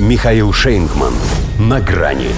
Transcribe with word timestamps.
Михаил 0.00 0.52
Шейнгман. 0.52 1.12
На 1.58 1.80
грани. 1.80 2.30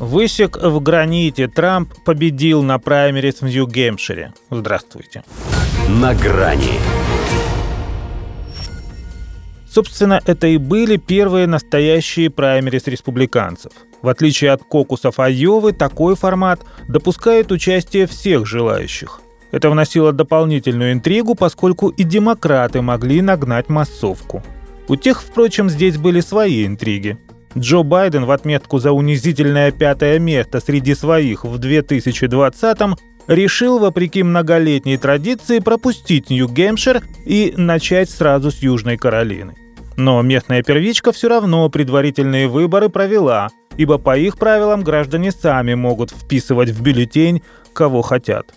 Высек 0.00 0.56
в 0.60 0.80
граните. 0.80 1.46
Трамп 1.46 1.94
победил 2.04 2.64
на 2.64 2.80
праймерис 2.80 3.40
в 3.40 3.44
Нью-Гемпшире. 3.44 4.32
Здравствуйте. 4.50 5.22
На 5.88 6.12
грани. 6.12 6.80
Собственно, 9.70 10.20
это 10.26 10.48
и 10.48 10.56
были 10.56 10.96
первые 10.96 11.46
настоящие 11.46 12.28
праймерис 12.28 12.88
республиканцев. 12.88 13.70
В 14.02 14.08
отличие 14.08 14.50
от 14.50 14.64
кокусов 14.64 15.20
Айовы, 15.20 15.72
такой 15.72 16.16
формат 16.16 16.62
допускает 16.88 17.52
участие 17.52 18.08
всех 18.08 18.44
желающих. 18.44 19.20
Это 19.52 19.70
вносило 19.70 20.12
дополнительную 20.12 20.92
интригу, 20.92 21.36
поскольку 21.36 21.90
и 21.90 22.02
демократы 22.02 22.82
могли 22.82 23.22
нагнать 23.22 23.68
массовку– 23.68 24.42
у 24.88 24.96
тех, 24.96 25.22
впрочем, 25.22 25.68
здесь 25.68 25.96
были 25.96 26.20
свои 26.20 26.66
интриги. 26.66 27.18
Джо 27.56 27.82
Байден 27.82 28.24
в 28.24 28.30
отметку 28.30 28.78
за 28.78 28.92
унизительное 28.92 29.70
пятое 29.72 30.18
место 30.18 30.60
среди 30.60 30.94
своих 30.94 31.44
в 31.44 31.58
2020-м 31.58 32.96
решил, 33.26 33.78
вопреки 33.78 34.22
многолетней 34.22 34.98
традиции, 34.98 35.58
пропустить 35.58 36.30
Нью-Гэмпшир 36.30 37.02
и 37.24 37.54
начать 37.56 38.10
сразу 38.10 38.50
с 38.50 38.58
Южной 38.58 38.96
Каролины. 38.96 39.54
Но 39.96 40.20
местная 40.20 40.62
первичка 40.62 41.12
все 41.12 41.28
равно 41.28 41.68
предварительные 41.70 42.48
выборы 42.48 42.90
провела, 42.90 43.48
ибо 43.78 43.96
по 43.96 44.16
их 44.16 44.36
правилам 44.36 44.82
граждане 44.82 45.32
сами 45.32 45.74
могут 45.74 46.10
вписывать 46.10 46.70
в 46.70 46.82
бюллетень, 46.82 47.42
кого 47.72 48.02
хотят. 48.02 48.52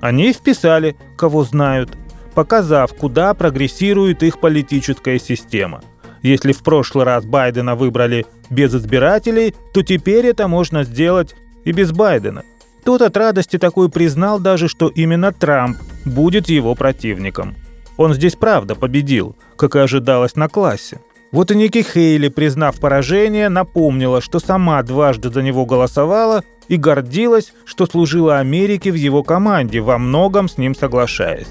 Они 0.00 0.32
вписали, 0.32 0.96
кого 1.16 1.44
знают, 1.44 1.90
показав, 2.32 2.94
куда 2.94 3.34
прогрессирует 3.34 4.22
их 4.22 4.40
политическая 4.40 5.18
система. 5.18 5.82
Если 6.22 6.52
в 6.52 6.62
прошлый 6.62 7.04
раз 7.04 7.24
Байдена 7.24 7.74
выбрали 7.74 8.26
без 8.50 8.74
избирателей, 8.74 9.54
то 9.72 9.82
теперь 9.82 10.26
это 10.26 10.48
можно 10.48 10.84
сделать 10.84 11.34
и 11.64 11.72
без 11.72 11.92
Байдена. 11.92 12.42
Тот 12.84 13.02
от 13.02 13.16
радости 13.16 13.58
такой 13.58 13.90
признал 13.90 14.38
даже, 14.38 14.68
что 14.68 14.88
именно 14.88 15.32
Трамп 15.32 15.78
будет 16.04 16.48
его 16.48 16.74
противником. 16.74 17.56
Он 17.96 18.14
здесь 18.14 18.36
правда 18.36 18.74
победил, 18.74 19.36
как 19.56 19.76
и 19.76 19.80
ожидалось 19.80 20.36
на 20.36 20.48
классе. 20.48 21.00
Вот 21.32 21.50
и 21.50 21.54
Ники 21.54 21.82
Хейли, 21.82 22.28
признав 22.28 22.80
поражение, 22.80 23.48
напомнила, 23.48 24.20
что 24.20 24.40
сама 24.40 24.82
дважды 24.82 25.30
за 25.30 25.42
него 25.42 25.64
голосовала 25.64 26.42
и 26.66 26.76
гордилась, 26.76 27.52
что 27.64 27.86
служила 27.86 28.38
Америке 28.38 28.90
в 28.90 28.96
его 28.96 29.22
команде, 29.22 29.80
во 29.80 29.98
многом 29.98 30.48
с 30.48 30.58
ним 30.58 30.74
соглашаясь. 30.74 31.48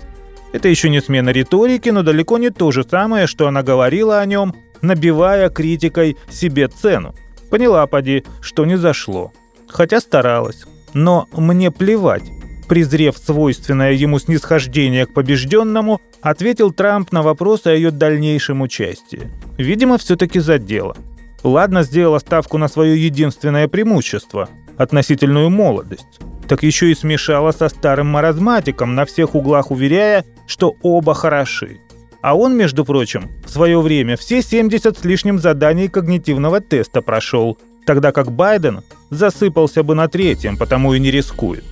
Это 0.52 0.68
еще 0.68 0.90
не 0.90 1.02
смена 1.02 1.30
риторики, 1.30 1.90
но 1.90 2.02
далеко 2.02 2.38
не 2.38 2.50
то 2.50 2.72
же 2.72 2.84
самое, 2.84 3.28
что 3.28 3.48
она 3.48 3.62
говорила 3.62 4.20
о 4.20 4.26
нем, 4.26 4.56
набивая 4.82 5.50
критикой 5.50 6.18
себе 6.30 6.68
цену. 6.68 7.14
Поняла, 7.52 7.86
поди, 7.88 8.24
что 8.42 8.66
не 8.66 8.78
зашло. 8.78 9.32
Хотя 9.68 10.00
старалась. 10.00 10.66
Но 10.94 11.28
мне 11.34 11.72
плевать. 11.72 12.24
Презрев 12.68 13.18
свойственное 13.18 13.94
ему 13.94 14.20
снисхождение 14.20 15.06
к 15.06 15.14
побежденному, 15.14 16.02
ответил 16.22 16.72
Трамп 16.72 17.12
на 17.12 17.22
вопрос 17.22 17.66
о 17.66 17.74
ее 17.74 17.92
дальнейшем 17.92 18.62
участии. 18.62 19.30
Видимо, 19.58 19.98
все-таки 19.98 20.40
за 20.40 20.60
дело. 20.60 20.96
Ладно, 21.44 21.84
сделала 21.84 22.20
ставку 22.20 22.58
на 22.58 22.68
свое 22.68 23.04
единственное 23.04 23.68
преимущество– 23.68 24.50
относительную 24.78 25.50
молодость 25.50 26.20
так 26.50 26.64
еще 26.64 26.92
и 26.92 26.96
смешала 26.96 27.52
со 27.52 27.70
старым 27.70 28.08
маразматиком, 28.08 28.96
на 28.96 29.06
всех 29.06 29.36
углах 29.36 29.70
уверяя, 29.70 30.26
что 30.48 30.76
оба 30.82 31.14
хороши. 31.14 31.80
А 32.22 32.36
он, 32.36 32.58
между 32.58 32.84
прочим, 32.84 33.30
в 33.46 33.52
свое 33.52 33.80
время 33.80 34.18
все 34.18 34.42
70 34.42 34.98
с 34.98 35.06
лишним 35.06 35.38
заданий 35.38 35.88
когнитивного 35.88 36.60
теста 36.60 37.04
прошел, 37.04 37.60
тогда 37.86 38.12
как 38.12 38.32
Байден 38.32 38.82
засыпался 39.12 39.84
бы 39.84 39.94
на 39.94 40.08
третьем, 40.08 40.58
потому 40.58 40.96
и 40.96 41.00
не 41.00 41.12
рискует. 41.12 41.64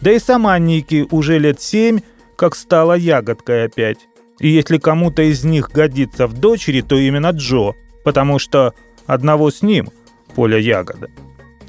Да 0.00 0.12
и 0.12 0.20
сама 0.20 0.56
Ники 0.60 1.06
уже 1.10 1.38
лет 1.40 1.60
семь, 1.60 1.98
как 2.36 2.54
стала 2.54 2.94
ягодкой 2.94 3.64
опять. 3.64 3.98
И 4.38 4.48
если 4.48 4.78
кому-то 4.78 5.22
из 5.22 5.42
них 5.42 5.72
годится 5.72 6.28
в 6.28 6.34
дочери, 6.34 6.82
то 6.82 6.96
именно 6.96 7.30
Джо, 7.30 7.74
потому 8.04 8.38
что 8.38 8.74
одного 9.06 9.50
с 9.50 9.60
ним– 9.60 9.90
Поля 10.36 10.58
Ягода. 10.58 11.10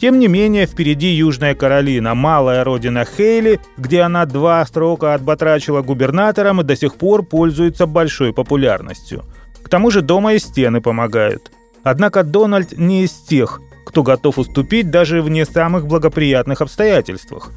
Тем 0.02 0.18
не 0.18 0.28
менее, 0.28 0.66
впереди 0.66 1.10
Южная 1.10 1.54
Каролина, 1.54 2.16
малая 2.16 2.64
родина 2.64 3.06
Хейли, 3.06 3.60
где 3.78 4.02
она 4.02 4.26
два 4.26 4.66
срока 4.66 5.14
отбатрачила 5.14 5.84
губернатором 5.84 6.60
и 6.60 6.64
до 6.64 6.76
сих 6.76 6.96
пор 6.96 7.22
пользуется 7.22 7.86
большой 7.86 8.34
популярностью. 8.34 9.24
К 9.62 9.70
тому 9.70 9.92
же 9.92 10.02
дома 10.02 10.34
и 10.34 10.40
стены 10.40 10.82
помогают. 10.82 11.52
Однако 11.84 12.24
Дональд 12.24 12.76
не 12.76 13.04
из 13.04 13.12
тех, 13.12 13.62
кто 13.86 14.02
готов 14.02 14.40
уступить 14.40 14.90
даже 14.90 15.22
в 15.22 15.30
не 15.30 15.46
самых 15.46 15.86
благоприятных 15.86 16.62
обстоятельствах. 16.62 17.52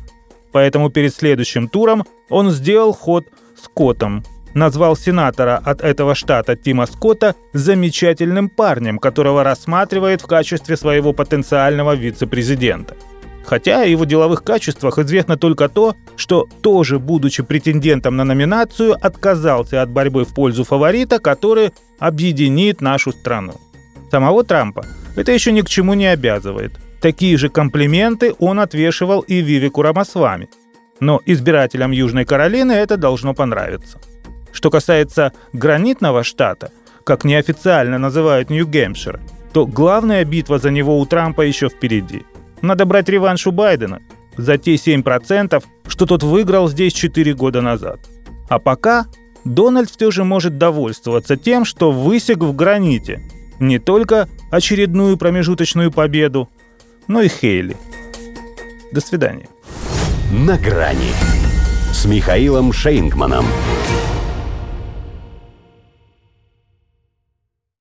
Поэтому 0.52 0.90
перед 0.90 1.14
следующим 1.14 1.66
туром 1.66 2.04
он 2.28 2.50
сделал 2.50 2.92
ход 2.92 3.24
с 3.56 3.68
Котом– 3.68 4.22
назвал 4.54 4.96
сенатора 4.96 5.60
от 5.64 5.82
этого 5.82 6.14
штата 6.14 6.56
Тима 6.56 6.86
Скотта 6.86 7.34
замечательным 7.52 8.48
парнем, 8.48 8.98
которого 8.98 9.44
рассматривает 9.44 10.22
в 10.22 10.26
качестве 10.26 10.76
своего 10.76 11.12
потенциального 11.12 11.94
вице-президента. 11.94 12.94
Хотя 13.44 13.82
о 13.82 13.84
его 13.84 14.04
деловых 14.04 14.42
качествах 14.42 14.98
известно 14.98 15.36
только 15.36 15.68
то, 15.68 15.96
что 16.16 16.48
тоже, 16.62 16.98
будучи 16.98 17.42
претендентом 17.42 18.16
на 18.16 18.24
номинацию, 18.24 18.96
отказался 18.98 19.82
от 19.82 19.90
борьбы 19.90 20.24
в 20.24 20.32
пользу 20.32 20.64
фаворита, 20.64 21.18
который 21.18 21.72
объединит 21.98 22.80
нашу 22.80 23.12
страну. 23.12 23.60
Самого 24.10 24.44
Трампа 24.44 24.86
это 25.16 25.32
еще 25.32 25.52
ни 25.52 25.60
к 25.60 25.68
чему 25.68 25.94
не 25.94 26.06
обязывает. 26.06 26.72
Такие 27.00 27.36
же 27.36 27.50
комплименты 27.50 28.34
он 28.38 28.60
отвешивал 28.60 29.20
и 29.20 29.42
Вивику 29.42 29.82
Рамасвами. 29.82 30.48
Но 31.00 31.20
избирателям 31.26 31.90
Южной 31.90 32.24
Каролины 32.24 32.72
это 32.72 32.96
должно 32.96 33.34
понравиться. 33.34 34.00
Что 34.54 34.70
касается 34.70 35.32
гранитного 35.52 36.22
штата, 36.22 36.70
как 37.04 37.24
неофициально 37.24 37.98
называют 37.98 38.50
Нью-Гэмпшир, 38.50 39.20
то 39.52 39.66
главная 39.66 40.24
битва 40.24 40.58
за 40.58 40.70
него 40.70 40.98
у 40.98 41.04
Трампа 41.04 41.42
еще 41.42 41.68
впереди. 41.68 42.22
Надо 42.62 42.86
брать 42.86 43.08
реванш 43.08 43.46
у 43.46 43.50
Байдена 43.50 44.00
за 44.36 44.56
те 44.56 44.76
7%, 44.76 45.62
что 45.88 46.06
тот 46.06 46.22
выиграл 46.22 46.68
здесь 46.68 46.92
4 46.92 47.34
года 47.34 47.60
назад. 47.60 48.00
А 48.48 48.58
пока 48.60 49.06
Дональд 49.44 49.90
все 49.90 50.10
же 50.10 50.24
может 50.24 50.56
довольствоваться 50.56 51.36
тем, 51.36 51.64
что 51.64 51.90
высек 51.90 52.38
в 52.38 52.54
граните 52.54 53.22
не 53.58 53.78
только 53.78 54.28
очередную 54.50 55.16
промежуточную 55.16 55.90
победу, 55.90 56.48
но 57.08 57.22
и 57.22 57.28
Хейли. 57.28 57.76
До 58.92 59.00
свидания. 59.00 59.48
На 60.30 60.56
грани 60.56 61.12
с 61.92 62.04
Михаилом 62.06 62.72
Шейнгманом. 62.72 63.46